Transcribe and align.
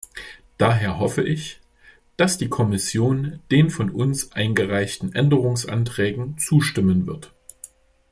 Daher 0.57 0.97
hoffe 0.97 1.21
ich, 1.21 1.59
dass 2.17 2.39
die 2.39 2.49
Kommission 2.49 3.39
den 3.51 3.69
von 3.69 3.91
uns 3.91 4.31
eingereichten 4.31 5.13
Änderungsanträgen 5.13 6.39
zustimmen 6.39 7.05
wird. 7.05 7.35